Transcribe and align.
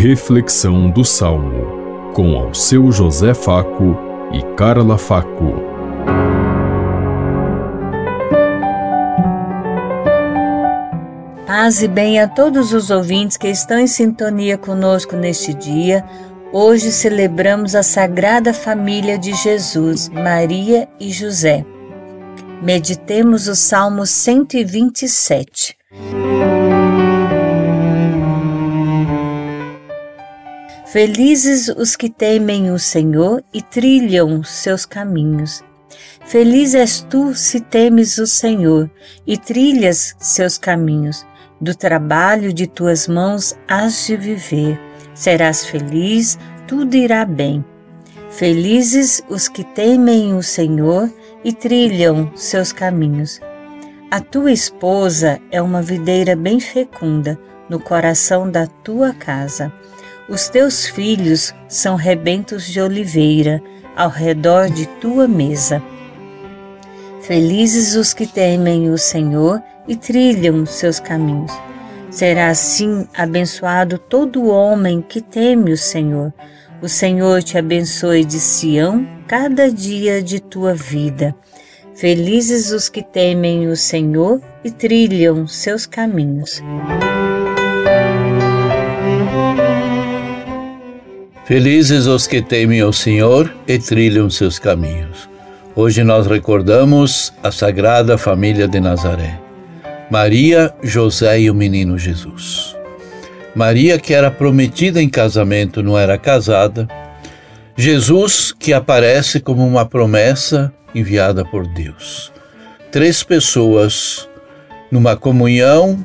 Reflexão 0.00 0.88
do 0.88 1.04
Salmo, 1.04 2.12
com 2.14 2.36
ao 2.36 2.54
seu 2.54 2.92
José 2.92 3.34
Faco 3.34 3.96
e 4.32 4.40
Carla 4.54 4.96
Faco. 4.96 5.54
Paz 11.44 11.82
e 11.82 11.88
bem 11.88 12.20
a 12.20 12.28
todos 12.28 12.72
os 12.72 12.90
ouvintes 12.90 13.36
que 13.36 13.48
estão 13.48 13.76
em 13.76 13.88
sintonia 13.88 14.56
conosco 14.56 15.16
neste 15.16 15.52
dia. 15.52 16.04
Hoje 16.52 16.92
celebramos 16.92 17.74
a 17.74 17.82
Sagrada 17.82 18.54
Família 18.54 19.18
de 19.18 19.34
Jesus, 19.34 20.08
Maria 20.10 20.88
e 21.00 21.10
José. 21.10 21.66
Meditemos 22.62 23.48
o 23.48 23.56
Salmo 23.56 24.06
127. 24.06 25.77
Felizes 30.90 31.68
os 31.68 31.94
que 31.94 32.08
temem 32.08 32.70
o 32.70 32.78
Senhor 32.78 33.44
e 33.52 33.60
trilham 33.60 34.42
seus 34.42 34.86
caminhos. 34.86 35.62
Feliz 36.24 36.74
és 36.74 37.02
tu 37.02 37.34
se 37.34 37.60
temes 37.60 38.16
o 38.16 38.26
Senhor 38.26 38.90
e 39.26 39.36
trilhas 39.36 40.16
seus 40.18 40.56
caminhos. 40.56 41.26
Do 41.60 41.74
trabalho 41.74 42.54
de 42.54 42.66
tuas 42.66 43.06
mãos 43.06 43.54
has 43.68 44.06
de 44.06 44.16
viver. 44.16 44.80
Serás 45.12 45.66
feliz, 45.66 46.38
tudo 46.66 46.94
irá 46.94 47.26
bem. 47.26 47.62
Felizes 48.30 49.22
os 49.28 49.46
que 49.46 49.64
temem 49.64 50.34
o 50.34 50.42
Senhor 50.42 51.12
e 51.44 51.52
trilham 51.52 52.32
seus 52.34 52.72
caminhos. 52.72 53.40
A 54.10 54.20
tua 54.20 54.52
esposa 54.52 55.38
é 55.50 55.60
uma 55.60 55.82
videira 55.82 56.34
bem 56.34 56.58
fecunda 56.58 57.38
no 57.68 57.78
coração 57.78 58.50
da 58.50 58.66
tua 58.66 59.12
casa. 59.12 59.70
Os 60.28 60.46
teus 60.46 60.86
filhos 60.86 61.54
são 61.68 61.96
rebentos 61.96 62.66
de 62.66 62.80
oliveira 62.80 63.62
ao 63.96 64.10
redor 64.10 64.68
de 64.68 64.86
tua 65.00 65.26
mesa. 65.26 65.82
Felizes 67.22 67.96
os 67.96 68.12
que 68.12 68.26
temem 68.26 68.90
o 68.90 68.98
Senhor 68.98 69.62
e 69.86 69.96
trilham 69.96 70.66
seus 70.66 71.00
caminhos. 71.00 71.50
Será 72.10 72.48
assim 72.48 73.08
abençoado 73.16 73.96
todo 73.96 74.48
homem 74.48 75.00
que 75.00 75.22
teme 75.22 75.72
o 75.72 75.78
Senhor. 75.78 76.32
O 76.82 76.88
Senhor 76.88 77.42
te 77.42 77.56
abençoe 77.56 78.22
de 78.22 78.38
Sião 78.38 79.06
cada 79.26 79.70
dia 79.70 80.22
de 80.22 80.40
tua 80.40 80.74
vida. 80.74 81.34
Felizes 81.94 82.70
os 82.70 82.90
que 82.90 83.02
temem 83.02 83.66
o 83.66 83.76
Senhor 83.76 84.42
e 84.62 84.70
trilham 84.70 85.46
seus 85.46 85.86
caminhos. 85.86 86.62
Felizes 91.48 92.04
os 92.04 92.26
que 92.26 92.42
temem 92.42 92.82
o 92.82 92.92
Senhor 92.92 93.50
e 93.66 93.78
trilham 93.78 94.28
seus 94.28 94.58
caminhos. 94.58 95.30
Hoje 95.74 96.04
nós 96.04 96.26
recordamos 96.26 97.32
a 97.42 97.50
Sagrada 97.50 98.18
Família 98.18 98.68
de 98.68 98.78
Nazaré. 98.78 99.40
Maria, 100.10 100.74
José 100.82 101.40
e 101.40 101.50
o 101.50 101.54
menino 101.54 101.98
Jesus. 101.98 102.76
Maria, 103.54 103.98
que 103.98 104.12
era 104.12 104.30
prometida 104.30 105.00
em 105.00 105.08
casamento, 105.08 105.82
não 105.82 105.98
era 105.98 106.18
casada. 106.18 106.86
Jesus, 107.74 108.52
que 108.52 108.74
aparece 108.74 109.40
como 109.40 109.66
uma 109.66 109.86
promessa 109.86 110.70
enviada 110.94 111.46
por 111.46 111.66
Deus. 111.66 112.30
Três 112.92 113.22
pessoas 113.22 114.28
numa 114.92 115.16
comunhão 115.16 116.04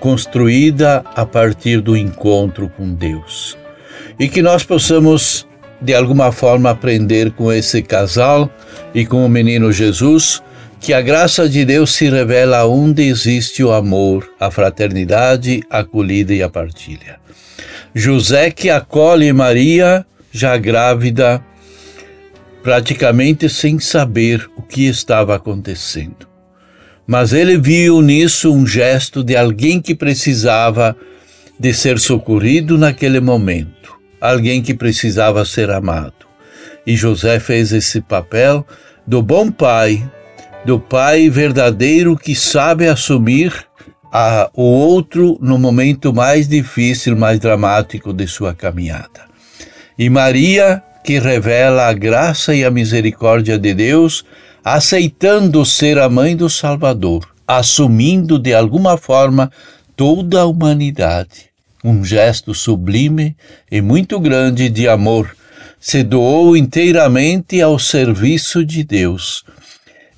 construída 0.00 1.04
a 1.14 1.26
partir 1.26 1.82
do 1.82 1.94
encontro 1.94 2.70
com 2.70 2.94
Deus 2.94 3.60
e 4.20 4.28
que 4.28 4.42
nós 4.42 4.62
possamos 4.62 5.48
de 5.80 5.94
alguma 5.94 6.30
forma 6.30 6.68
aprender 6.68 7.30
com 7.30 7.50
esse 7.50 7.82
casal 7.82 8.50
e 8.94 9.06
com 9.06 9.24
o 9.24 9.28
menino 9.30 9.72
Jesus 9.72 10.42
que 10.78 10.92
a 10.92 11.00
graça 11.00 11.48
de 11.48 11.64
Deus 11.64 11.94
se 11.94 12.08
revela 12.08 12.66
onde 12.66 13.02
existe 13.02 13.64
o 13.64 13.72
amor, 13.72 14.30
a 14.38 14.50
fraternidade, 14.50 15.62
a 15.70 15.78
acolhida 15.78 16.34
e 16.34 16.42
a 16.42 16.50
partilha. 16.50 17.18
José 17.94 18.50
que 18.50 18.70
acolhe 18.70 19.32
Maria, 19.32 20.06
já 20.30 20.56
grávida, 20.56 21.42
praticamente 22.62 23.48
sem 23.48 23.78
saber 23.78 24.48
o 24.56 24.62
que 24.62 24.86
estava 24.86 25.34
acontecendo. 25.34 26.28
Mas 27.06 27.32
ele 27.32 27.58
viu 27.58 28.00
nisso 28.00 28.52
um 28.52 28.66
gesto 28.66 29.24
de 29.24 29.36
alguém 29.36 29.80
que 29.80 29.94
precisava 29.94 30.96
de 31.58 31.74
ser 31.74 31.98
socorrido 31.98 32.78
naquele 32.78 33.20
momento 33.20 33.99
alguém 34.20 34.60
que 34.60 34.74
precisava 34.74 35.44
ser 35.44 35.70
amado. 35.70 36.28
E 36.86 36.96
José 36.96 37.40
fez 37.40 37.72
esse 37.72 38.00
papel 38.00 38.66
do 39.06 39.22
bom 39.22 39.50
pai, 39.50 40.08
do 40.64 40.78
pai 40.78 41.30
verdadeiro 41.30 42.16
que 42.16 42.34
sabe 42.34 42.86
assumir 42.86 43.52
a, 44.12 44.50
o 44.54 44.62
outro 44.62 45.38
no 45.40 45.58
momento 45.58 46.12
mais 46.12 46.48
difícil, 46.48 47.16
mais 47.16 47.38
dramático 47.38 48.12
de 48.12 48.26
sua 48.26 48.54
caminhada. 48.54 49.28
E 49.98 50.10
Maria, 50.10 50.82
que 51.04 51.18
revela 51.18 51.86
a 51.86 51.92
graça 51.92 52.54
e 52.54 52.64
a 52.64 52.70
misericórdia 52.70 53.58
de 53.58 53.72
Deus, 53.72 54.24
aceitando 54.64 55.64
ser 55.64 55.98
a 55.98 56.08
mãe 56.08 56.36
do 56.36 56.50
Salvador, 56.50 57.26
assumindo 57.46 58.38
de 58.38 58.52
alguma 58.52 58.96
forma 58.96 59.50
toda 59.96 60.40
a 60.40 60.46
humanidade 60.46 61.49
um 61.82 62.04
gesto 62.04 62.54
sublime 62.54 63.36
e 63.70 63.80
muito 63.80 64.18
grande 64.20 64.68
de 64.68 64.88
amor, 64.88 65.34
se 65.80 66.02
doou 66.02 66.56
inteiramente 66.56 67.60
ao 67.60 67.78
serviço 67.78 68.64
de 68.64 68.84
Deus. 68.84 69.44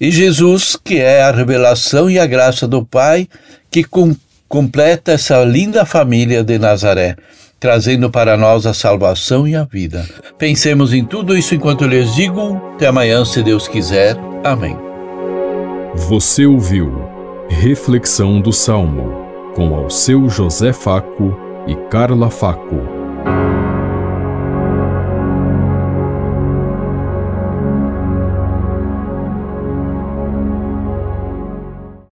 E 0.00 0.10
Jesus, 0.10 0.76
que 0.82 0.98
é 0.98 1.22
a 1.22 1.30
revelação 1.30 2.08
e 2.08 2.18
a 2.18 2.26
graça 2.26 2.66
do 2.66 2.84
Pai, 2.84 3.28
que 3.70 3.84
com, 3.84 4.16
completa 4.48 5.12
essa 5.12 5.44
linda 5.44 5.84
família 5.84 6.42
de 6.42 6.58
Nazaré, 6.58 7.16
trazendo 7.60 8.10
para 8.10 8.38
nós 8.38 8.64
a 8.64 8.72
salvação 8.72 9.46
e 9.46 9.54
a 9.54 9.64
vida. 9.64 10.08
Pensemos 10.38 10.94
em 10.94 11.04
tudo 11.04 11.36
isso 11.36 11.54
enquanto 11.54 11.86
lhes 11.86 12.14
digo. 12.14 12.56
Até 12.74 12.86
amanhã, 12.86 13.22
se 13.26 13.42
Deus 13.42 13.68
quiser. 13.68 14.16
Amém. 14.42 14.76
Você 15.94 16.46
ouviu 16.46 17.04
Reflexão 17.50 18.40
do 18.40 18.52
Salmo 18.52 19.26
com 19.54 19.74
ao 19.74 19.90
seu 19.90 20.28
José 20.30 20.72
Faco 20.72 21.49
e 21.66 21.76
Carla 21.88 22.30
Faco. 22.30 23.59